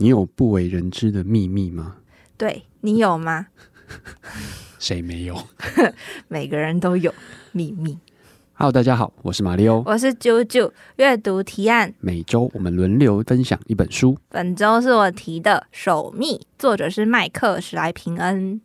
[0.00, 1.96] 你有不为人知的秘密吗？
[2.36, 3.48] 对，你有吗？
[4.78, 5.36] 谁没有？
[6.28, 7.12] 每个人都有
[7.50, 7.98] 秘密。
[8.52, 10.72] Hello，大家好，我是马里欧，我是九九。
[10.98, 14.16] 阅读提案，每周我们轮流分享一本书。
[14.28, 18.60] 本周是我提的《守密》，作者是麦克史莱平恩。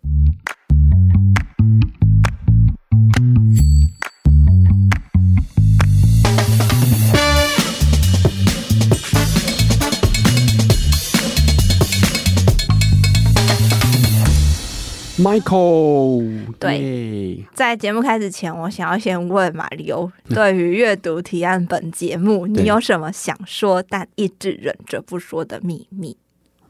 [15.24, 26.18] Michael，对，在节目开始前，我想要先问马里欧，对于阅读提案本节目，你有什么想说但一直忍着不说的秘密？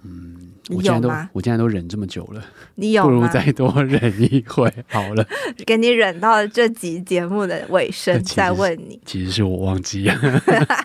[0.03, 2.45] 嗯，我现在都我现在都忍这么久了，
[2.75, 5.25] 你有不如再多忍一回好了，
[5.65, 8.99] 给你忍到这集节目的尾声 再问你。
[9.03, 10.15] 其实是我忘记了。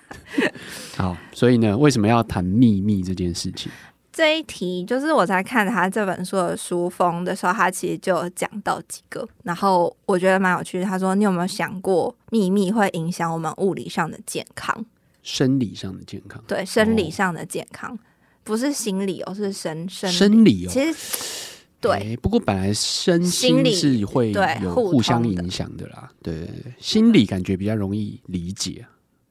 [0.97, 3.71] 好，所以呢，为什么要谈秘密这件事情？
[4.19, 10.85] 这一题就是我在看他这本书的书封的时候，他其实就有讲到几个，然后我觉得蛮有趣的。
[10.85, 14.85] 他说：“你有没有想过，秘密会影响我们物理上的健康、
[15.23, 16.43] 生理上的健康？
[16.49, 17.99] 对，生理上的健康，哦、
[18.43, 20.69] 不是心理哦，是生生理生理哦。
[20.69, 21.49] 其实
[21.81, 26.11] 对、欸，不过本来身心是会有互相影响的啦。
[26.25, 28.85] 对，心理感觉比较容易理解。”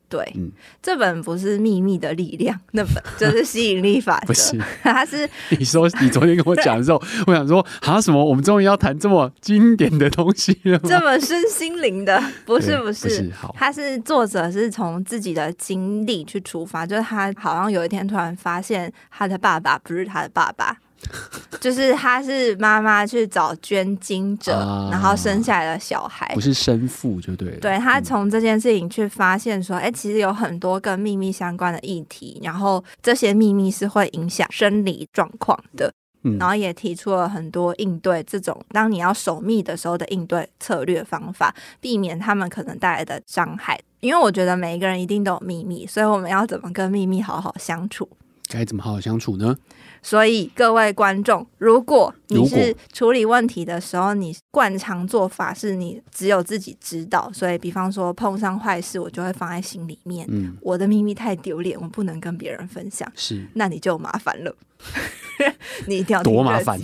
[0.10, 4.28] 对、嗯，这本不是秘密的力量， 那本就是吸引力法则。
[4.28, 8.24] 不是， 它是 你说你昨天跟我讲的时候，我想说啊什么？
[8.24, 10.80] 我们终于要谈这么经典的东西了？
[10.80, 20.78] 这么身心灵的，不是不是，不是好，他是作者是从自己的经历去出发，就是他好像有一天突然发现他的爸爸不是他的爸爸。
[21.62, 27.58] 就是他是妈妈去找捐精者，啊，然后生下来的小孩，不是生父就对了。
[27.60, 35.92] 对，他从这件事情去发现说，哎，欸，其实有很多跟秘密相关的议题，然后这些秘密是会影响生理状况的，
[36.24, 43.80] 嗯，然后也提出了很多应对这种当你要守密的时候的应对策略方法，避免他们可能带来的伤害。
[44.00, 48.08] 因为我觉得每一个人一定都有秘密，所以我们要怎么跟秘密好好相处？
[48.48, 49.56] 该怎么好好相处呢？
[50.02, 60.26] 所以各位观众，如果你是处理问题的时候，你惯常做法是你只有自己知道，所以比方说碰上坏事，我就会放在心里面。
[60.30, 63.12] 嗯，我的秘密太丢脸，我不能跟别人分享。
[63.16, 64.56] 是，那你就麻烦了。
[65.88, 66.80] 你一定要多麻烦，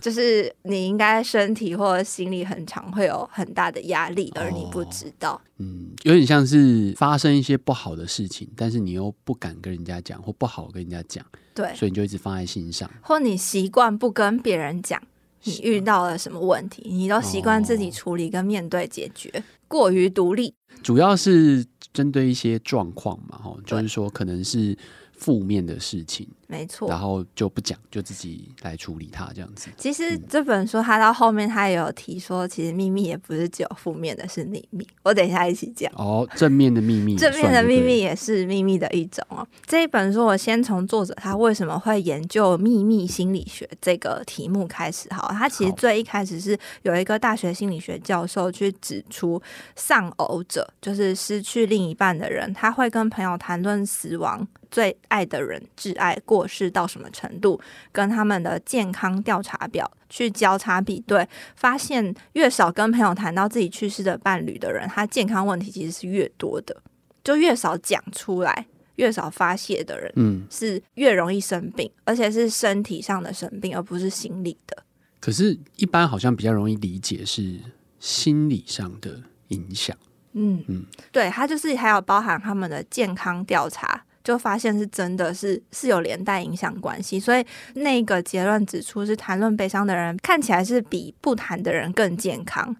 [0.00, 5.34] 就是你应该身体或者心理很常会有很大的压力，而你不知道。
[5.34, 15.00] 哦，嗯，有点像是发生一些不好的事情，但是你又不敢跟人家讲，或不好跟人家讲，对，所以你就一直放在心上，或你习惯不跟别人讲
[15.44, 20.52] 你遇到了什么问题，你都习惯自己处理跟面对解决，哦，过于独立，
[20.82, 24.76] 主要是针对一些状况嘛，哈，就是说可能是。
[25.22, 29.70] 负面的事情，没错，然后就不讲，就自己来处理它，这样子。
[29.78, 34.84] 其实这本书它到后面，它也有提说，其实秘密也不是只有负面的，是秘密。
[35.04, 35.92] 我等一下一起讲。
[35.94, 39.46] 哦，正面的秘密，正面的秘密也是秘密的一种哦。
[39.64, 45.08] 这一本书，我先从作者他为什么会研究秘密心理学这个题目开始。
[45.10, 49.40] 哈，他其实最一开始是有一个大学心理学教授去指出，
[49.76, 54.44] 丧偶者就是失去另一半的人，他会跟朋友谈论死亡。
[54.72, 57.60] 最爱的人挚爱过世到什么程度，
[57.92, 66.74] 跟他们的健康调查表去交叉比对，发现越少跟朋友谈到自己去世的伴侣的人，他健康问题其实是越多的，
[67.22, 68.66] 就越少讲出来、
[68.96, 74.82] 越少发泄的人，嗯，是越容易生病，而且是身体上的生病，而不是心理的。
[75.20, 77.60] 可是，一般好像比较容易理解是
[78.00, 79.94] 心理上的影响。
[80.32, 84.02] 嗯嗯，对，他就是还有包含他们的健康调查。
[84.24, 87.44] 就发现是真的是是有连带影响关系，所以
[87.74, 92.74] 那个结论指出是谈论悲伤的人看起来是比不谈的人更健康。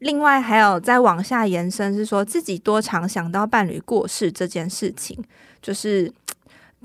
[0.00, 5.18] 另外还有再往下延伸是说自己多常想到伴侣过世这件事情，
[5.62, 6.12] 就是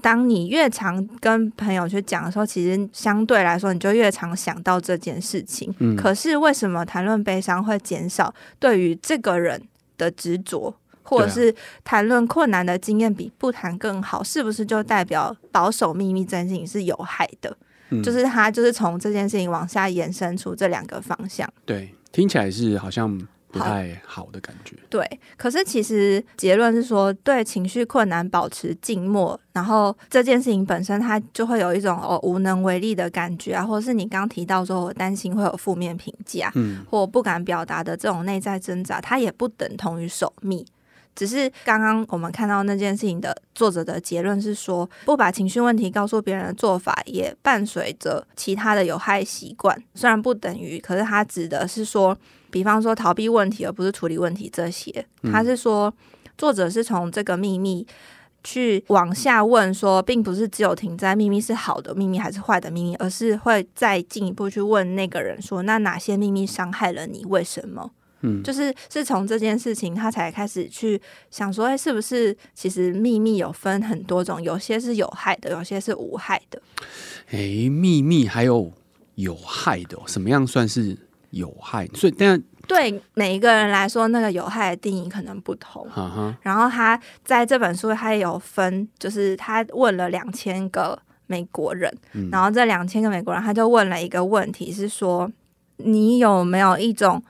[0.01, 5.75] 当你越常跟朋友去讲的时候，其实相对来说你就越常想到这件事情。
[5.79, 9.61] 嗯，可是为什么谈论悲伤会减少对于这个人
[9.97, 10.73] 的执着？
[11.03, 11.53] 或者是
[11.83, 17.55] 谈论困难的经验比不谈更好，是不是就代表保守秘密这件事情是有害的？
[17.89, 21.51] 嗯，就是他就是从这件事情往下延伸出这两个方向。
[21.65, 23.19] 对，听起来是好像
[23.49, 24.77] 不太好的感觉。
[24.89, 25.05] 对，
[25.35, 40.65] 可是其实结论是说，对情绪困难保持静默，然后这件事情本身它就会有一种哦无能为力的感觉啊，或者是你刚提到说我担心会有负面评价，嗯，或不敢表达的这种内在挣扎，它也不等同于守密。
[41.15, 49.77] 只是刚刚我们看到那件事情的作者的结论是说，不把情绪问题告诉别人的做法，也伴随着其他的有害习惯。
[49.93, 52.17] 虽然不等于，可是他指的是说，
[52.49, 55.05] 比方说逃避问题而不是处理问题这些。
[55.31, 55.93] 他是说，
[56.37, 57.85] 作者是从这个秘密。
[58.43, 67.23] 去往下问说，并不是只有停在秘密是好的秘密还是坏的秘密，而是会再进一步去问那个人说，那哪些秘密伤害了你？
[67.25, 67.91] 为什么？
[68.21, 76.61] 嗯，就是是从这件事情，他才开始去想说，哎，是不是其实秘密有分很多种，有些是有害的，有些是无害的。
[77.31, 78.71] 哎，秘密还有
[79.15, 80.97] 有害的，什么样算是
[81.31, 81.87] 有害？
[81.93, 82.41] 所以，但。
[82.67, 85.85] 对每一个人来说，那个有害的定义可能不同。
[85.93, 86.35] Uh huh.
[86.41, 95.29] 然后他在这本书，他也有分，就是他问了两千个美国人，嗯、然后这两千个美国人，他就问了一个问题，是说
[95.77, 97.21] 你有没有一种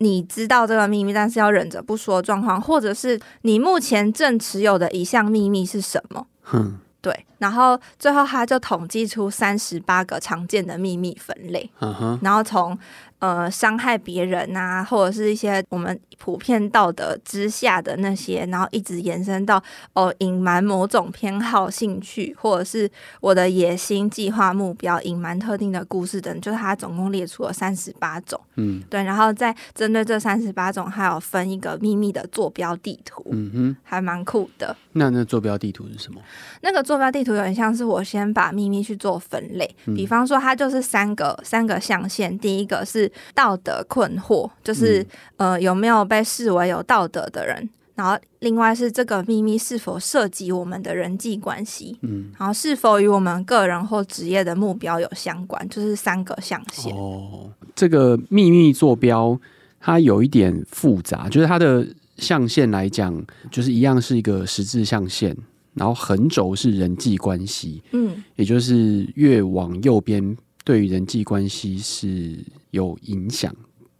[0.00, 6.26] 你知道这个秘密，但是要忍着不说状况，或者是你目前正持有的一项秘密是什么？
[6.52, 7.26] 嗯、对。
[7.40, 11.68] 然后最后他就统计出三十八个常见的秘密分类。
[11.80, 12.18] Uh huh.
[12.22, 12.78] 然后从
[13.18, 22.90] 呃，伤害别人啊，或者是一些我们普遍道德之下的那些，然后一直延伸到哦，隐瞒某种偏好、兴趣，或者是
[23.20, 28.40] 我的野心、计划、目标，隐瞒特定的故事等，就是他总共列出了三十八种。
[28.56, 33.22] 嗯，对，然后再针对这三十八种，还有分一个秘密的坐标地图。
[33.32, 34.74] 嗯哼，还蛮酷的。
[34.92, 36.22] 那那坐标地图是什么？
[36.62, 43.10] 那个坐标地图有点像是我先把秘密去做分类，嗯、比方说它就是三个三个象限，第一个是。
[43.34, 45.00] 道德困惑就是、
[45.36, 56.94] 嗯、呃有没有被视为有道德的人，然后另外是这个秘密是否涉及我们的人际关系，嗯，然后是否与我们个人或职业的目标有相关，就是三个象限。
[56.94, 59.38] 哦，这个秘密坐标
[59.78, 61.86] 它有一点复杂，就是它的
[62.18, 65.36] 象限来讲，就是一样是一个十字象限，
[65.80, 70.36] 然后横轴是人际关系，嗯，也就是越往右边。
[70.62, 72.38] 对于人际关系是
[72.70, 73.52] 有影响，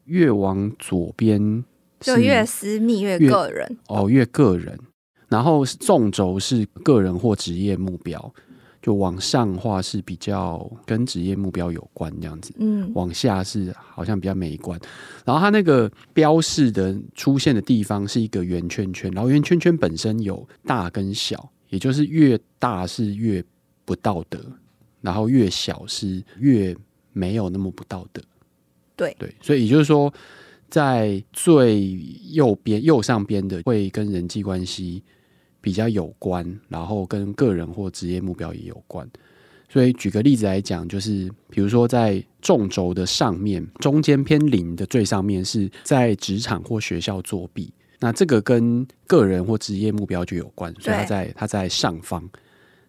[0.04, 1.64] 越往左边
[2.00, 4.78] 就越私密、越个人哦，越个人。
[5.30, 8.34] 然后纵轴是个人或职业目标，
[8.82, 12.52] 就往上画是比较跟职业目标有关这样子。
[12.58, 14.78] 嗯，往下是好像比较美观。
[15.24, 23.42] 然后它那个标示的出现的地方是一个圆圈圈，然后圆圈圈本身有大跟小，也就是越大是越
[23.84, 24.38] 不道德。
[25.02, 26.76] 然后越小是越
[27.14, 28.22] 没有那么不道德，
[28.94, 30.12] 对对，所以也就是说，
[30.68, 31.98] 在最
[32.32, 35.02] 右边右上边的会跟人际关系
[35.58, 39.10] 比较有关，然后跟个人或职业目标也有关。
[39.70, 52.28] 所以举个例子来讲，就是比如说在纵轴的上面，中间偏零的最上面是在职场或学校作弊，那这个跟个人或职业目标就有关，所以它在它在上方。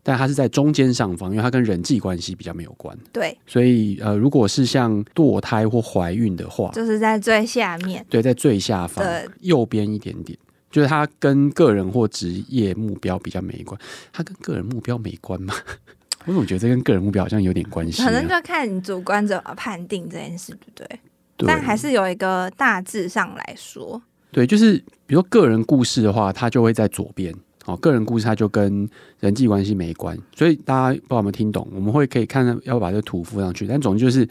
[0.04, 2.98] 但它是在中间上方，因为它跟人际关系比较没有关。
[3.14, 8.04] 对，所以呃，如果是像堕胎或怀孕的话，就是在最下面。
[8.10, 10.36] 对，在最下方，对右边一点点，
[10.72, 13.80] 就是它跟个人或职业目标比较没关。
[14.12, 15.54] 它跟个人目标没关吗？
[16.26, 18.06] 我总觉得这跟个人目标好像有点关系啊。
[18.06, 21.00] 可能就看你主观怎么判定这件事，对不对？
[21.38, 21.48] 对。
[21.48, 27.34] 但还是有一个大致上来说，对，就是比如说个人故事的话，它就会在左边。
[27.66, 28.90] 哦，个人故事它就跟
[29.20, 31.68] 人际关系没关，所以大家不知道有没有听懂？
[31.72, 34.28] 我们会可以看到要把这个图附上去，但总之就是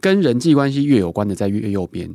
[0.00, 2.10] 跟人际关系越有关的在越右边，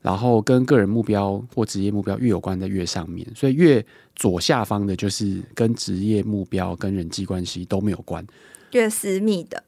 [0.00, 3.84] 然后跟个人目标或职业目标越有关的在越上面，所以越
[4.16, 8.26] 左下方的就是跟职业目标跟人际关系都没有关，
[8.70, 9.62] 越私密的。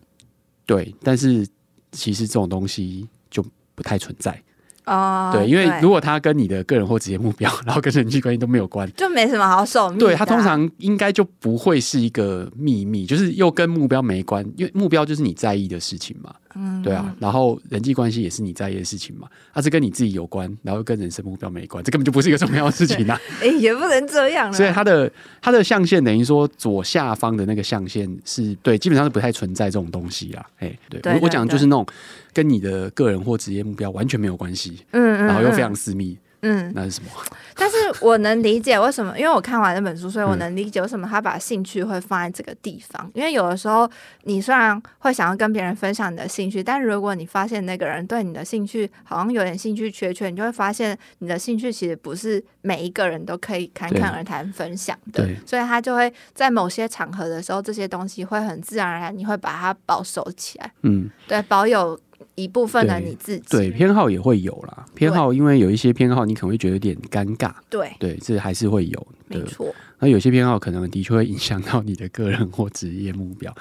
[0.65, 1.47] 对，但是
[1.93, 4.43] 其实这种东西就不太存在。
[4.87, 9.99] 哦，对，因为如果他跟你的个人或职业目标， 然后跟人际关系都没有关，就没什么好守密。
[9.99, 16.35] 对，他通常应该就不会是一个秘密，就是又跟目标没关，因为目标就是你在意的事情嘛。
[16.57, 23.21] 嗯，对啊，然后人际关系也是你在意的事情嘛，它是跟你自己有关，然后跟人生目标没关，这根本就不是一个重要的事情啊。
[23.43, 24.53] 哎， 也不能这样。
[24.53, 30.47] 所以它的它的象限等于说左下方的那个象限是对，基本上是不太存在这种东西啊。
[30.59, 31.87] 哎，对，我讲的就是那种
[32.33, 36.17] 跟你的个人或职业目标完全没有关系，嗯，嗯，然后又非常私密。
[36.45, 37.11] 嗯，那是什么？
[37.57, 43.11] 但是我能理解为什么，因为我看完那本书， 所以我能理解为什么他把兴趣会放在这个地方。
[43.15, 43.89] 因为有的时候，
[44.25, 55.25] 你虽然会想要跟别人分享你的兴趣，但如果你发现那个人对你的兴趣好像有点兴趣缺缺，你就会发现你的兴趣其实不是每一个人都可以侃侃而谈分享的。
[55.25, 60.73] 对，所以他就会在某些场合的时候，这些东西会很自然而然，你会把它保守起来。
[60.83, 61.99] 嗯，对，保有。
[62.35, 63.45] 一部分的你自己。
[63.49, 64.85] 对，偏好也会有啦。
[64.95, 67.53] 偏好，因为有一些偏好，你可能会觉得有点尴尬。
[67.69, 69.07] 对对，这还是会有。
[69.27, 69.75] 没错。
[69.99, 73.53] 那有些偏好可能的确会影响到你的个人或职业目标。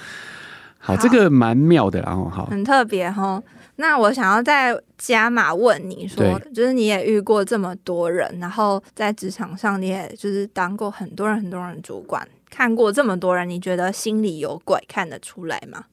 [0.78, 3.42] 好，好这个蛮妙的，然后好，很特别哈。
[3.78, 15.86] 那我想要再加码问你说，就是你也遇过这么多人，然后在职场上你也就是当过很多人很多人主管，看过这么多人，你觉得心里有鬼看得出来吗？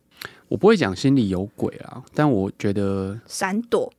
[0.50, 3.90] 我不会讲心里有鬼啊，但我觉得闪躲、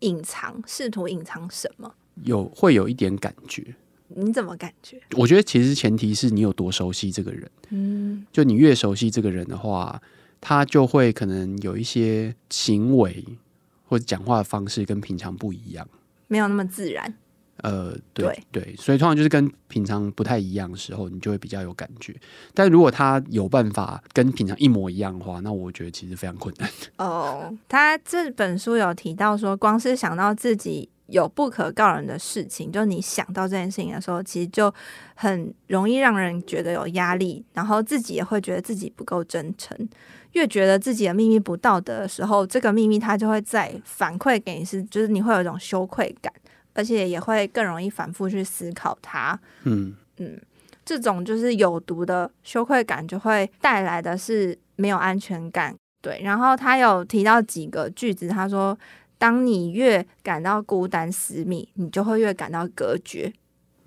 [0.00, 3.74] 隐藏，试图隐藏什么，有会有一点感觉。
[4.08, 5.00] 你怎么感觉？
[5.16, 7.50] 我觉得其实前提是你有多熟悉这个人。
[7.70, 10.02] 嗯，就你越熟悉这个人的话。
[10.46, 13.24] 他就会可能有一些行为
[13.86, 15.88] 或者讲话的方式跟平常不一样，
[16.28, 17.14] 没有那么自然。
[17.62, 22.14] 呃，对对，对，所以通常就是跟平常不太一样的时候，你就会比较有感觉。
[22.52, 26.68] 但如果他有办法跟平常一模一样的话，那我觉得其实非常困难。
[26.98, 34.72] 哦，他这本书有提到说，光是想到自己有不可告人的事情，就你想到这件事情的时候，其实就
[35.14, 39.88] 很容易让人觉得有压力，然后自己也会觉得自己不够真诚。
[40.32, 46.32] 越觉得自己的秘密不道德的时候，这个秘密它就会再反馈给你，是就是你会有一种羞愧感，
[46.74, 49.38] 而且也会更容易反复去思考它。
[49.62, 50.40] 嗯嗯，
[50.84, 55.74] 这种就是有毒的羞愧感，就会带来的是没有安全感。
[56.02, 58.78] 对，然后他有提到几个句子，他说
[59.16, 63.32] ：“当你越感到孤单私密，你就会越感到隔绝。”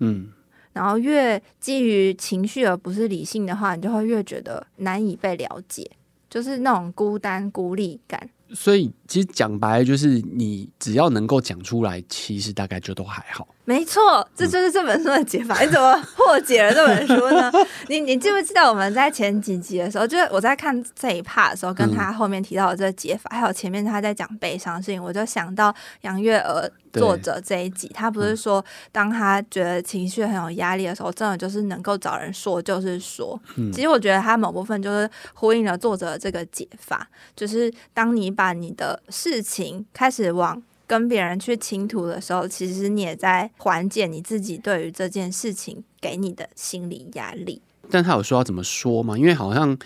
[0.00, 0.32] 嗯，
[0.72, 5.88] 然后越基于情绪而不是理性的话，你就会越觉得难以被了解。
[6.28, 13.46] 就是那种孤单孤立感，所以其实讲白了，就是你只要能够讲出来，其实大概就都还好。
[13.68, 15.54] 没错，这就是这本书的解法。
[15.58, 17.52] 嗯、你怎么破解了这本书呢？
[17.88, 33.38] 你你记不记得我们在前几集的时候，就是我在看这一 part 的时候，跟他后面提到的这个解法，嗯、还有前面他在讲悲伤的事情，我就想到杨月娥作者这一集，他不是说，当他觉得情绪很有压力的时候，真的就是能够找人说，就是说。
[33.56, 37.06] 嗯、其实我觉得他某部分就是呼应了作者的这个解法，
[37.36, 40.62] 就是当你把你的事情开始往。
[40.88, 47.62] 跟别人去倾吐的时候，其实你也在缓解你自己对于这件事情给你的心理压力。
[47.90, 49.16] 但他有说要怎么说吗？
[49.16, 49.78] 因为好像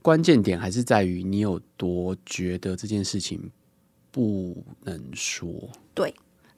[0.00, 3.50] 关键点还是在于你有多觉得这件事情
[4.10, 5.48] 不能说。
[5.94, 6.14] 对。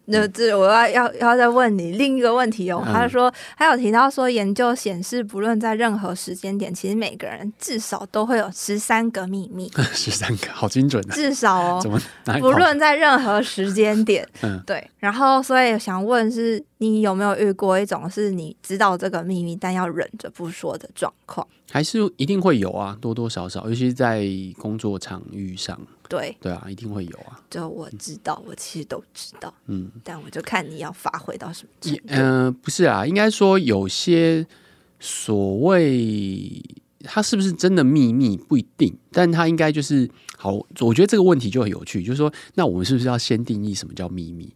[0.06, 2.82] 那这我要要要再问你另一个问题哦。
[2.86, 9.70] 嗯、他说他有提到说，研究显示，不论在任何时间点，其实每个人至少都会有十三个秘密。
[9.94, 11.14] 十三个，好精准啊！
[11.14, 11.98] 至少哦，怎么？
[12.40, 14.90] 不论在任何时间点，嗯，对。
[14.98, 21.46] 然后，所以想问是，你有没有遇过一种是你知道这个秘密，但要忍着不说的状况？
[21.70, 24.26] 还是一定会有啊，多多少少，尤其是在
[24.58, 25.80] 工作场域上。
[26.08, 27.40] 对对啊，一定会有啊。
[27.48, 29.52] 就我知道，我其实都知道。
[29.66, 32.02] 嗯，但我就看你要发挥到什么程度。
[32.08, 34.46] 嗯、呃，不是啊，应该说有些
[35.00, 36.62] 所谓
[37.02, 40.52] 它是不是真的秘密不一定，但它应该就是好。
[40.80, 44.52] 我觉得这个问题就很有趣，就是说，那我们是不是要先定义什么叫秘密？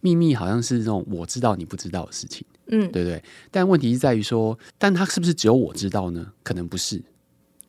[0.00, 3.22] 秘密好像是那种我知道你不知道的事情，嗯，对不对？
[3.50, 6.32] 但问题是在于说，但它是不是只有我知道呢？
[6.42, 7.02] 可能不是。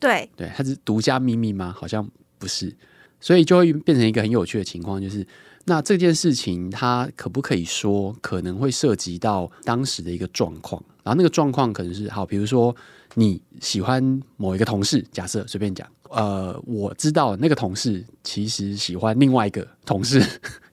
[0.00, 1.74] 对对，它是独家秘密吗？
[1.76, 2.74] 好像不是。
[3.20, 5.26] 所以就会变成一个很有趣的情况，就是
[5.64, 12.74] 那这件事情它可不可以说可能会涉及到当时的一个状况，然后那个状况可能是好，比如说
[13.14, 20.22] 你喜欢某一个同事，假设随便讲，呃，我知道那个同事其实喜欢另外一个同事，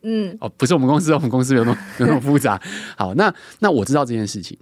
[0.04, 2.62] 嗯，哦，不是我们公司，我们公司有那么有那么复杂。
[2.98, 4.58] 好，那那我知道这件事情，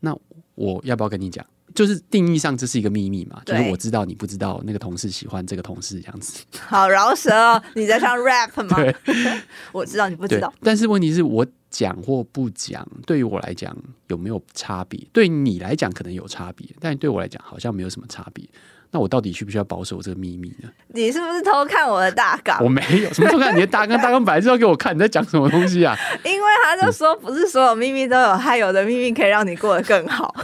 [0.00, 0.16] 那
[0.54, 1.44] 我要不要跟你讲？
[1.76, 6.42] 就是定义上这是一个秘密嘛，就是我知道你不知道那个同事喜欢这个同事这样子。
[6.58, 8.76] 好饶舌哦，你在唱 rap 吗？
[8.80, 8.96] 对，
[9.72, 10.52] 我知道你不知道。
[10.62, 13.76] 但是问题是我讲或不讲，对于我来讲
[14.08, 14.98] 有没有差别？
[15.12, 18.44] 对你来讲可能有差别，但对我来讲好像没有什么差别。
[18.92, 20.70] 那我到底需不需要保守这个秘密呢？
[20.94, 22.62] 你是不是偷看我的大纲？
[22.64, 23.98] 我没有，什么偷看你的大纲？
[24.00, 25.94] 大纲本来就要给我看，你在讲什么东西啊？
[26.24, 30.34] 因为他就说，不是所有秘密都有，还有的秘密可以让你过得更好。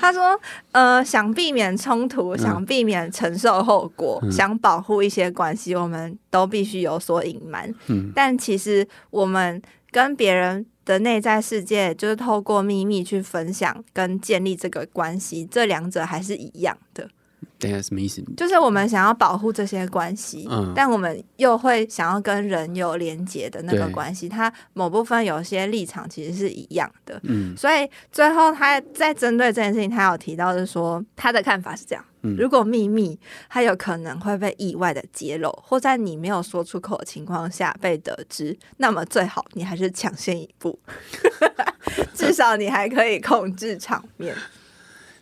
[0.00, 0.38] 他说
[0.72, 7.72] ：“呃，想避免冲突，想避免承受后果，嗯、想保护一些关系，我们都必须有所隐瞒。
[7.88, 17.08] 嗯、但其实我们跟别人的内在世界，就是透过秘密去分享跟建立这个关系，这两者还是一样的。
[17.58, 18.22] 等下什么意思？
[18.36, 33.18] 就是我们想要保护这些关系，嗯，但我们又会想要跟人有连接的那个关系，它某部分有些立场其实是一样的，嗯，所以最后他在针对这件事情，他有提到是说他的看法是这样，嗯，如果秘密
[33.48, 40.78] 它有可能会被意外的揭露，或在你没有说出口的情况下被得知，那么最好你还是抢先一步，
[42.14, 44.34] 至少你还可以控制场面。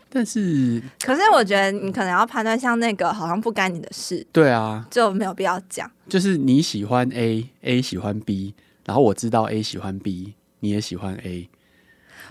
[0.09, 5.91] 但是，可是我觉得你可能要判断，像那个好像不干你的事，对啊，就没有必要讲。
[6.09, 11.51] 就是你喜欢 A，A 喜欢 B，然后我知道 A 喜欢 B，你也喜欢 A，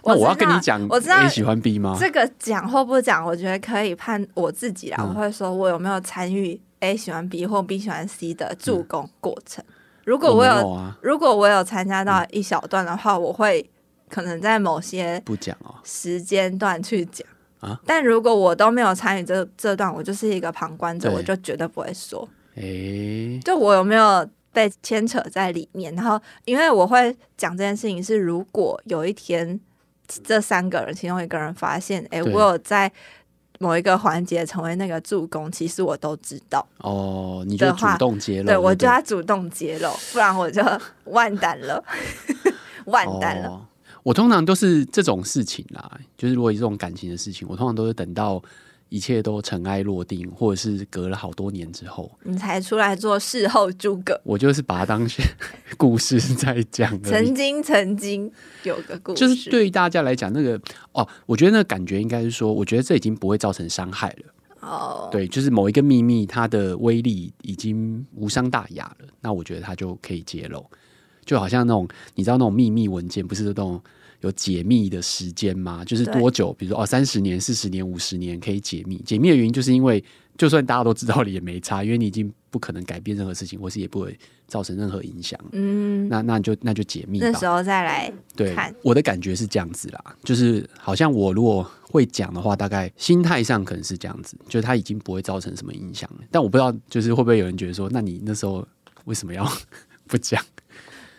[0.03, 1.95] 那我要跟你讲，我知道 A 喜欢 B 吗？
[1.99, 4.97] 这个讲或不讲，我觉得可以判我自己啦。
[5.01, 9.63] 嗯、我会说我有没有参与 A 喜欢 B 或 B 喜欢 C 的助攻过程。
[9.67, 9.73] 嗯、
[10.05, 13.69] 如果我有，有啊、如果我有参加到一小段的话，嗯、我会
[14.09, 17.27] 可能在某些不讲哦时间段去讲。
[17.59, 17.79] 啊！
[17.85, 22.27] 但如果我都没有参与这这段，我就是一个旁观者，我就绝对不会说。
[22.55, 25.93] 诶、欸，就我有没有被牵扯在里面？
[25.95, 29.59] 然后，因为我会讲这件事情是，如果有一天
[30.23, 32.91] 这三个人其中一个人发现，哎、欸，我有在
[33.59, 36.65] 某一个环节成为那个助攻，其实我都知道。
[36.77, 40.61] 哦，你就主动揭露，对，我就要主动揭露，不然我就
[41.05, 41.83] 完蛋了，
[42.85, 43.49] 完蛋了。
[43.49, 43.65] 哦
[44.05, 48.39] 我通常都是这种事情啦，就是如果这种感情的事情，我通常都是等到
[48.89, 54.21] 一切都尘埃落定，或者是隔了好多年之后，你才出来做事后诸葛。
[54.23, 55.09] 我就是把它当
[55.75, 57.01] 故事在讲。
[57.01, 58.31] 曾经，曾经
[58.61, 64.33] 有个故事，就是对于大家来讲，那个哦，我觉得那个感觉应该是说，我觉得这已经不会造成伤害了。
[64.61, 70.63] 哦，对，就是某一个秘密，它的威力已经无伤大雅了，那我觉得它就可以揭露。
[71.25, 73.81] 就好像那种你知道那种秘密文件，不是那种
[74.21, 75.83] 有解密的时间吗？
[75.85, 76.53] 就是多久？
[76.53, 78.97] 比如说哦，三十年、四十年、五十年可以解密。
[79.05, 80.03] 解密的原因就是因为，
[80.37, 84.17] 就算大家都知道了也没差，因为你已经不可能改变任何事情，或是也不会
[84.47, 85.39] 造成任何影响。
[85.51, 87.29] 嗯，那那就那就解密吧。
[87.29, 88.13] 那时候再来
[88.45, 88.71] 看。
[88.71, 96.25] 对，我的感觉是这样子啦，就是好像我如果会讲的话，大概心态上可能是这样子，就是它已经不会造成什么影响了。
[96.31, 98.67] 但我不知道，就是会不会有人觉得说，那你那时候
[99.05, 99.49] 为什么要
[100.07, 100.43] 不讲？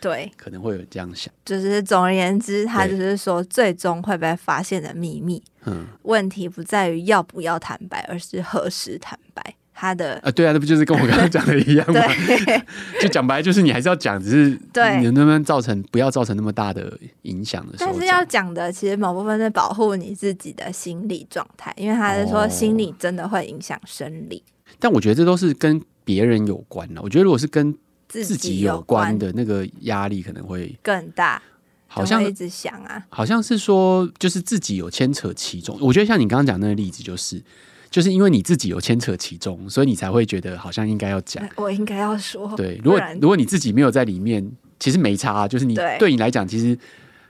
[0.06, 5.42] 对，可能会有这样想，就是总而言之，他就是说，最终会被发现的秘密。
[5.64, 9.42] 嗯，问题不在于要不要坦白，而是何时坦白。
[9.78, 12.00] 他的啊，对啊，那不就是跟我刚刚讲的一样吗？
[12.98, 17.74] 就讲白，就是你还是要讲，只是对你能不能造成不要造成那么大的影响的。
[17.78, 24.42] 但是要讲的，其实某部分是保护你自己的心理状态，因为他是说心理真的会影响生理。
[24.46, 24.72] 哦。
[24.78, 27.02] 但我觉得这都是跟别人有关的。
[27.02, 27.76] 我觉得如果是跟
[28.08, 31.42] 自己有关的那个压力可能会更大，
[31.86, 35.76] 好像一直想啊，好像是说就是自己有牵扯其中。
[35.80, 37.42] 我觉得像你刚刚讲那个例子，就是
[37.90, 42.54] 就是因为你自己有牵扯其中，所以你才会觉得好像应该要讲，我应该要说。
[42.56, 46.78] 对，如果如果你自己没有在里面，其实没差啊，就是你对，对你来讲，其实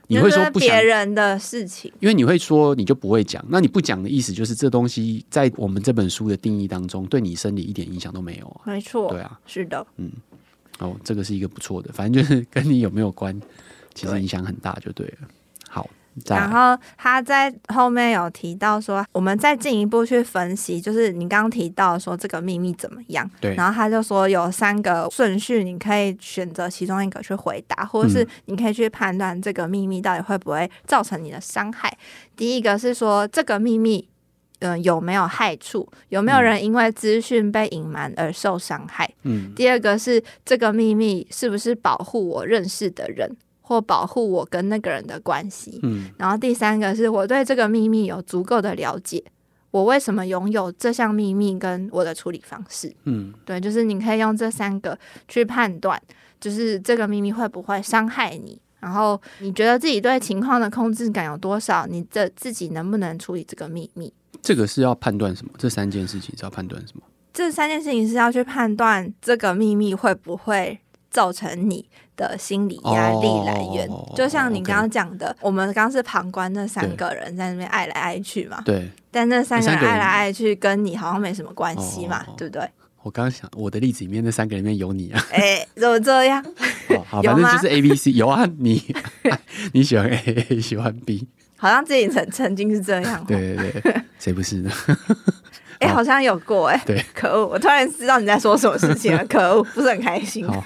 [0.07, 3.43] 你会说不想别人的事情，因为你会说你就不会讲。
[3.49, 8.61] 那你不讲的意思就是这东西在我们这本书的定义当中，对你生理一点影响都没有啊。
[8.65, 10.11] 没错，对啊，是的，嗯。
[10.79, 13.39] 哦，这个是一个不错的，反正就是跟你有没有关，
[13.93, 15.13] 其实影响很大，就对了。
[15.21, 15.27] 对
[15.69, 15.87] 好，
[16.29, 23.29] 然后他在后面有提到说，我们再进一步去分析，就是你刚刚提到说这个秘密怎么样？
[23.39, 23.53] 对。
[23.55, 31.87] 然后他就说有三个顺序，你可以选择其中一个去回答，或者是你可以去判断这个秘密到底会不会造成你的伤害。
[31.89, 34.07] 嗯、第一个是说这个秘密。
[34.59, 35.87] 嗯、呃，有没有害处？
[36.09, 39.07] 有没有人因为资讯被隐瞒而受伤害？
[39.23, 39.53] 嗯。
[39.55, 43.29] 第二个是这个秘密是不是保护我认识的人，
[43.61, 45.79] 或保护我跟那个人的关系？
[45.83, 46.09] 嗯。
[46.17, 49.23] 然后第三个是我对这个秘密有足够的了解，
[49.69, 52.91] 我为什么拥有这项秘密跟我的处理方式？
[53.03, 53.33] 嗯。
[53.45, 56.01] 对，就是你可以用这三个去判断，
[56.41, 61.85] 就是这个秘密会不会伤害你，然后你觉得自己对情况的控制感有多少？
[61.85, 64.11] 你这自己能不能处理这个秘密？
[64.41, 65.51] 这个是要判断什么？
[65.57, 67.01] 这三件事情是要判断什么？
[67.33, 70.79] 这三件事情是要去判断这个秘密会不会
[71.11, 73.87] 造成你的心理压力来源。
[73.87, 75.37] Oh, 就像你刚刚讲的，okay.
[75.41, 78.61] 我们刚刚是旁观那三个人在那边爱来爱去嘛。
[78.65, 78.89] 对。
[79.11, 82.67] 但那三个人爱来爱去跟你好像没什么关系嘛，oh, 对不对？
[83.03, 85.23] 我刚刚想，我的例子里面那三个里面有你啊。
[85.31, 86.43] 哎、欸，怎么这样？
[87.05, 88.83] 好， 反正就是 A、B、C 有啊，你
[89.73, 91.27] 你喜欢 A，喜欢 B。
[91.57, 93.25] 好像自己曾曾经是这样。
[93.27, 94.71] 对对对， 谁不是呢？
[95.79, 96.83] 哎、欸，好像有过哎、欸。
[96.87, 97.45] 对，可恶！
[97.45, 100.43] 我突然知道你在说什么事情了， 可恶，不是很开心。
[100.47, 100.63] 好，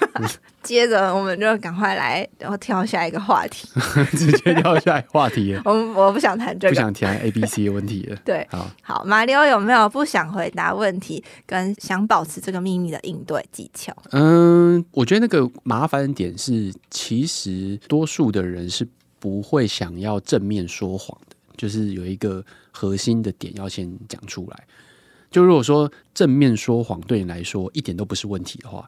[0.62, 3.68] 接着我们就赶快来，然后跳下一个话题，
[4.16, 5.54] 直接跳下一个话题。
[5.66, 8.16] 我我不想谈这个，不想谈 A B C 的问题了。
[8.24, 13.94] 对，好，好，马里欧有没有不想回答问题跟想保持这个秘密的应对技巧？
[14.12, 18.88] 嗯，我觉得那个麻烦的点是，其实多数的人是
[19.22, 24.66] 不会想要正面说谎的，就是有一个核心的点要先讲出来。
[25.30, 28.84] 就如果说正面说谎对你来说一点都不是问题的话，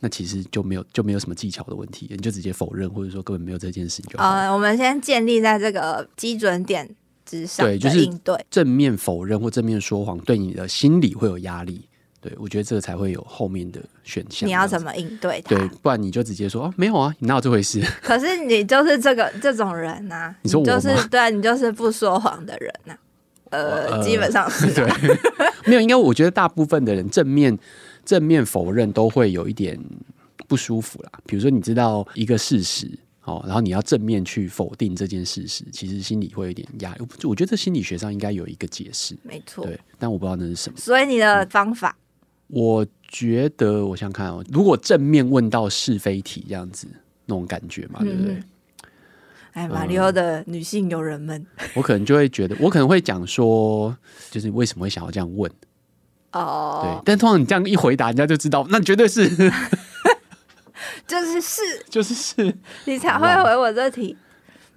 [0.00, 4.28] 那其实就没有就没有什么技巧的问题，你就直接否认，或者说根本没有这件事情就好。
[4.28, 6.92] 呃，我们先建立在这个基准点
[7.24, 8.10] 之上，对，就是
[8.50, 11.88] 正面否认或正面说谎对你的心理会有压力。
[12.26, 14.48] 对，我觉得这个才会有后面的选项。
[14.48, 15.40] 你要怎么应对？
[15.42, 17.80] 对，不然你就直接说哦，没有啊，你哪有这回事？
[18.02, 22.98] 可是你就是这个这种人呐、啊，你说我就是 对，你就是不说谎的人呐、啊。
[23.50, 25.16] 呃，基本上是、啊、对，
[25.66, 27.56] 没有，应该我觉得大部分的人正面
[28.04, 29.78] 正面否认都会有一点
[30.48, 31.10] 不舒服啦。
[31.24, 32.90] 比如说，你知道一个事实
[33.22, 36.98] 哦，然后你要正面去否定这件事实，其实心里会有点压抑。
[37.22, 40.76] 我觉得这心理学上应该有一个解释，没错，对，但我不知道那是什么。
[40.76, 42.05] 所以你的方法，嗯、
[42.48, 46.86] 我觉得我想看哦，如果正面问到是非题这样子
[47.24, 48.34] 那种感觉嘛，对不对？
[48.34, 48.44] 嗯。
[49.52, 53.96] 哎，马里奥的女性友人们、嗯，我可能就会觉得，我可能会讲说，
[54.30, 55.50] 就是为什么会想要这样问？
[56.32, 59.26] 哦，对，但通常你这样一回答，人家就知道，那绝对是，
[61.08, 62.54] 就是是， 就是是，
[62.84, 64.14] 你才会回我这题。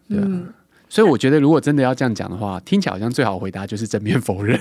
[0.07, 0.53] 嗯，
[0.89, 4.59] 所以我觉得，如果真的要这样讲的话，听起来好像最好回答就是正面否认，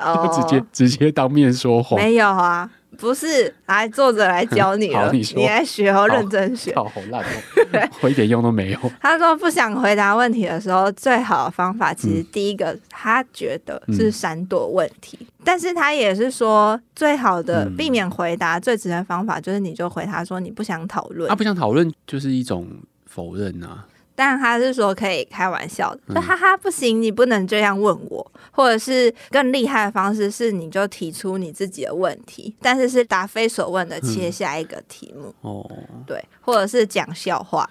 [0.00, 1.98] 哦、 直接直接当面说谎。
[1.98, 2.70] 没有啊。
[2.96, 6.74] 不是，来作者来教你了， 你，你来学哦，认真学。
[6.74, 8.78] 好 烂哦，我一点用都没有。
[9.00, 21.28] 他说不想回答问题的时候，最好的方法其实第一个，嗯、他觉得是闪躲问题，嗯，但是他也是说，最好的避免回答最直接的方法就是你就回答说你不想讨论。
[21.28, 22.66] 他、啊、不想讨论就是一种
[23.06, 23.86] 否认啊。
[24.18, 35.64] 但他是说可以开玩笑的，就哈哈不行，你不能这样问我，或者是更厉害的方式是，你就提出你自己的问题，但是是答非所问的切下一个题目哦，
[36.04, 37.70] 对，或者是讲笑话。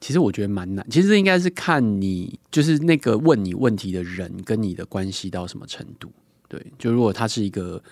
[0.00, 6.08] 其实我觉得蛮难，其实应该是看你就是那个问你问题的人跟你的关系到什么程度。
[6.46, 7.82] 对，就如果他是一个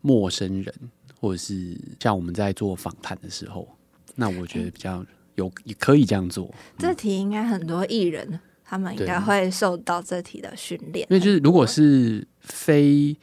[0.00, 0.74] 陌生人，
[1.20, 3.68] 或者是像我们在做访谈的时候，
[4.14, 5.04] 那我觉得比较。
[5.38, 6.52] 有也可以这样做。
[6.76, 11.06] 这题应该很多艺人他们应该会受到这题的训练。
[11.08, 13.16] 因为就是如果是非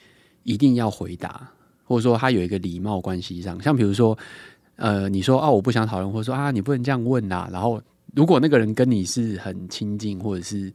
[0.43, 1.47] 一定要回答，
[1.83, 4.17] 或者说他有一个礼貌关系上，像比如说
[4.77, 7.47] 呃，你说啊我不想讨论，或者说啊你不能这样问呐。
[7.51, 7.81] 然后
[8.15, 10.71] 如果那个人跟你是很亲近，或者是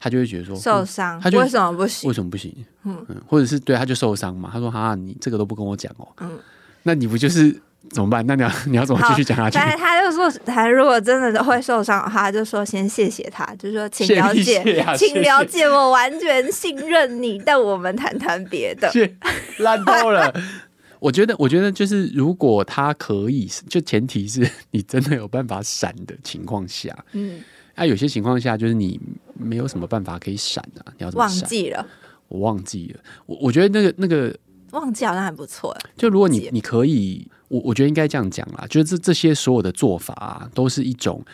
[0.00, 2.08] 他就会觉得说受伤，他就为什么不行？
[2.08, 2.52] 为什么不行？
[2.84, 4.50] 嗯，嗯或者是对他就受伤嘛。
[4.52, 6.38] 他说啊你这个都不跟我讲哦，嗯，
[6.82, 7.60] 那你不就是？
[7.90, 8.24] 怎么办？
[8.26, 9.54] 那你要 你要怎么继续讲下去？
[9.56, 17.38] 但是他就说，他如果真的会受伤的话，就说先谢谢他，就说请了解，谢谢啊、请了解，我完全信任你。
[17.44, 18.90] 但我们谈谈别的，
[19.58, 20.32] 烂透了。
[21.00, 27.40] 我觉得，我觉得就是如果他可以，就前提是你真的有办法闪的情况下，嗯，
[27.76, 29.00] 那、啊、有些情况下就是你
[29.34, 31.40] 没有什么办法可以闪啊，你要怎么闪？
[31.40, 31.86] 忘记了，
[32.28, 33.00] 我忘记了。
[33.26, 34.36] 我我觉得那个那个
[34.72, 35.76] 忘记好像还不错。
[35.96, 37.26] 就如果你你可以。
[37.48, 41.24] 我我觉得应该这样讲啦，就是这这些所有的做法啊，都是一种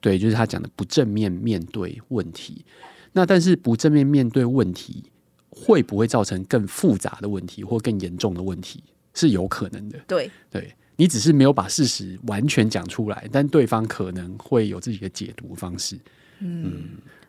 [0.00, 2.64] 对，就是他讲的不正面面对问题。
[3.12, 5.04] 那但是不正面面对问题，
[5.48, 8.82] 会不会造成更复杂的问题或更严重的问题？
[9.14, 9.98] 是有可能的。
[10.06, 15.96] 对，对你只是没有把事实完全讲出来，但对方可能会有自己的解读方式。
[16.38, 16.64] 嗯，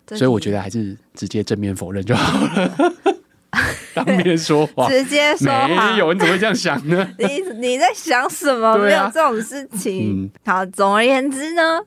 [0.08, 2.94] 嗯，所以我觉得还是直接正面否认就好了。
[3.94, 7.08] 当面说谎，直接说谎，没有，你怎么会这样想呢？
[7.20, 8.68] 你你在想什么？
[8.70, 10.24] 啊、没有这种事情。
[10.24, 11.82] 嗯、好，总而言之呢，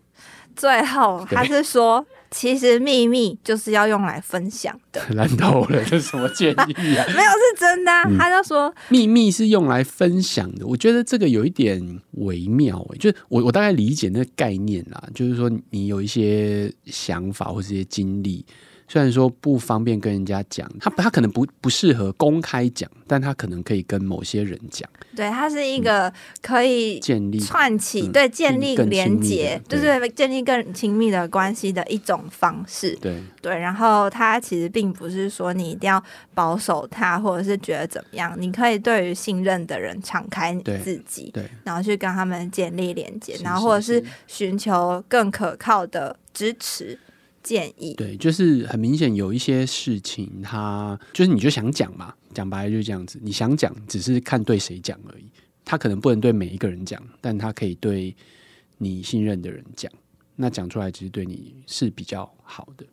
[0.55, 5.01] 最后他是说，其实秘密就是要用来分享的。
[5.15, 7.05] 烂透了，这是什么建议啊？
[7.09, 8.19] 没有，是真的、啊嗯。
[8.19, 10.67] 他就说，秘密是用来分享的。
[10.67, 11.81] 我觉得这个有一点
[12.13, 18.45] 微妙、欸，就是我我大概理解那个概念啦，就是说你有一些想法或是一些经历。
[18.87, 24.89] 虽然说不方便跟人家讲，他他可能不不适合公开讲，但他可能可以跟某些人讲。
[25.17, 32.97] 对，他是一个可以建立串起，嗯、对建立连接，就是建立更亲密的关系的一种方式。
[33.01, 36.03] 对对，然后他其实并不是说你一定要
[36.35, 46.99] 保守他，或者是觉得怎么样，你可以对于信任的人敞开你自己，对，对，然后去跟他们建立连接，然后或者是寻求更可靠的支持。
[47.45, 47.95] 建议。
[47.95, 53.21] 对，就是很明显有一些事情，他就是你就想讲嘛，讲白了就是这样子。
[53.23, 55.25] 你想讲，只是看对谁讲而已。
[55.65, 58.13] 他可能不能对每一个人讲，但他可以对
[58.79, 59.93] 你信任的人讲。
[60.35, 62.85] 那讲出来其实对你是比较好的。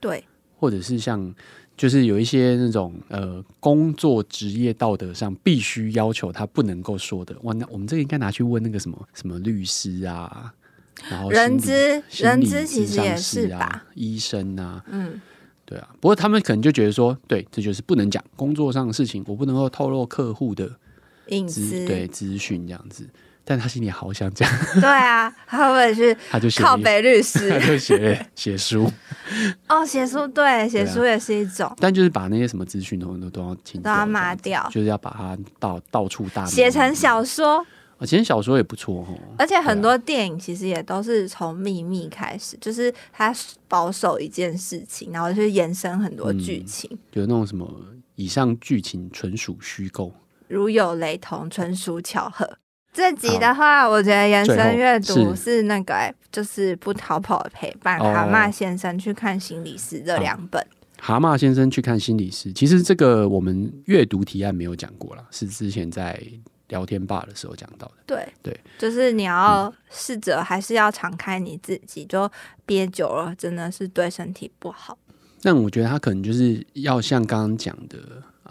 [0.00, 0.24] 对，
[0.56, 1.34] 或者是像。
[1.76, 10.50] 就是有一些那种呃工作职业道德上必须要求他不能够说的，哇，那我们这个应该拿去问那个什么什么律师啊，
[11.10, 15.20] 然后人资人资其实也是吧，医生啊，嗯，
[15.64, 20.70] 对啊，不过他们可能就觉得说，对，这就是不能讲工作上的事情，我不能够透露客户的
[21.28, 23.06] 隐私，对资讯这样子。
[23.48, 24.50] 但他心里好想讲，
[24.82, 28.90] 对啊，他会是 他就靠北律师， 他就写写书，
[29.68, 37.64] 哦，写书对，写书也是一种，但就是把那些什么资讯都都都要清，都要抹掉，就是要把它到到处大写成小说，
[37.98, 39.06] 啊，其实小说也不错哦，
[39.38, 43.34] 而且很多电影其实也都是从秘密开始，就是他
[43.68, 47.66] 保守一件事情，然后去延伸很多剧情，有那种什么
[48.14, 50.12] 以上剧情纯属虚构，
[50.48, 52.58] 如有雷同，纯属巧合。
[52.92, 57.98] 这集的话，我觉得延伸阅读是那个、欸，就是不逃跑的陪伴。
[57.98, 60.66] 蛤蟆先生去看心理师这两本。
[60.98, 66.18] 蛤蟆先生去看心理师，其实这个我们阅读提案没有讲过了，是之前在
[66.68, 67.94] 聊天吧的时候讲到的。
[68.06, 72.30] 对对，就是你要试着还是要敞开你自己，就
[72.64, 74.98] 憋久了真的是对身体不好。
[75.42, 77.98] 但我觉得他可能就是要像刚刚讲的，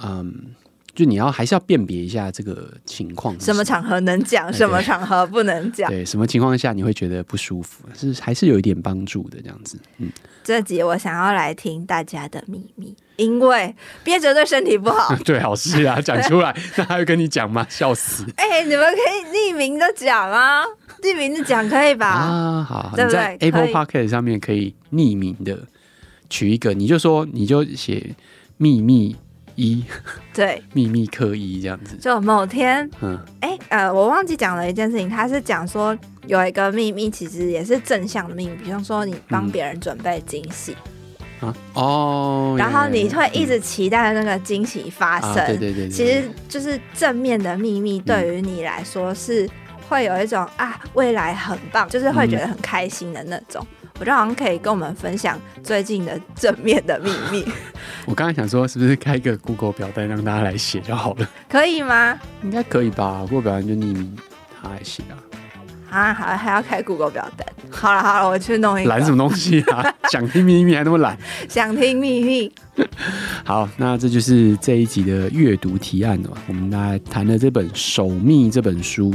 [0.01, 0.55] 嗯。
[0.95, 9.77] 就你要还是要辨别一下这个情况，什么场合能讲，什么场合不能讲，对，什么情况下你会觉得不舒服，是还是有一点帮助的这样子。
[9.97, 10.09] 嗯，
[10.41, 15.15] 这集我想要来听大家的秘密，因为憋着对身体不好。
[15.23, 17.65] 对，好事啊， 讲出来，那他会跟你讲吗？
[17.69, 18.25] 笑死！
[18.37, 20.63] 哎、欸，你们可以匿名的讲啊，
[21.01, 22.07] 匿名的讲可以吧？
[22.07, 23.37] 啊，好，对不对？
[23.41, 25.59] 你在 Apple Podcast 上面可以匿名的
[26.29, 28.15] 取一个，你就说，你就写
[28.57, 29.15] 秘密。
[29.57, 29.81] 一
[30.33, 35.97] 对 秘密课一这样子，就某天，嗯，哎、欸，呃，我忘记讲了一件事情，他是讲说
[36.27, 40.91] 有一个秘密，其实也是正向的秘密，比方说你帮别人准备惊喜、嗯、
[41.45, 49.49] 啊，哦，然后你会一直期待那个惊喜发生，对，对，对对对，其实就是正面的秘密，对于你来说是
[49.87, 53.61] 会有一种、嗯、啊，未来很棒，就是会觉得很开心的那种。
[53.61, 57.45] 嗯我觉得好像可以跟我们分享最近的正面的秘密。
[58.05, 61.29] 我刚才想说，是不是开一个 Google 表单让大家来写就好了？
[61.47, 62.19] 可以吗？
[62.43, 64.17] 应该可以吧？Google 表单就匿名，
[64.61, 65.15] 他来写啊。
[65.95, 67.47] 啊，还，还要开 Google 表单。
[67.71, 68.89] 好了好了，我去弄一个。
[68.89, 69.93] 懒什么东西啊？
[70.11, 71.17] 想听秘密还那么懒？
[71.47, 72.51] 想听秘密。
[73.45, 76.29] 好，那这就是这一集的阅读提案了。
[76.47, 79.13] 我们来谈了这本《守密》这本书。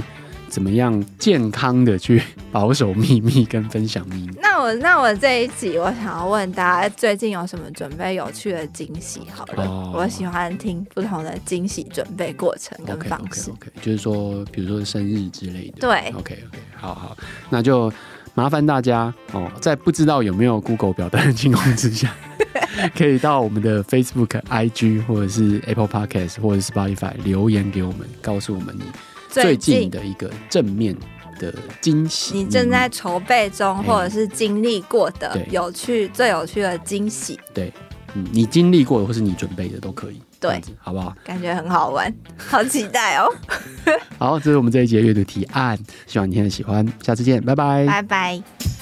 [0.51, 4.35] 怎么样健康的去保守秘密跟分享秘密？
[4.43, 9.21] 那我那我这一集我想要问大家，最近有什么准备有趣的惊喜？
[9.33, 9.95] 好了，oh.
[9.97, 13.51] 我喜欢听不同的惊喜准备过程跟方式。
[13.53, 15.81] OK，, 就是说，比如说生日之类的。
[15.81, 17.17] 对，OK OK，好好，
[17.49, 17.91] 那就
[18.35, 22.13] 麻烦大家哦，在不知道有没有 Google 表单的情况之下，
[22.97, 28.85] 可以到我们的 Facebook、IG 或者是 Apple Podcast 或者是 Spotify 留言给我们，告诉我们你。
[29.31, 30.97] 最近的一个正面
[31.38, 37.73] 的惊喜，你正在筹备中，或者是经历过的有趣、最有趣的惊喜，对，
[38.14, 41.14] 嗯，你经历过的或是你准备的都可以，对，好不好？
[41.25, 43.33] 感觉很好玩， 好期待哦！
[44.19, 48.80] 好，这是我们这一集的阅读提案，希望你今天喜欢，下次见，拜拜，拜拜。